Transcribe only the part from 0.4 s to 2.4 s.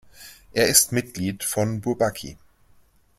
Er ist Mitglied von Bourbaki.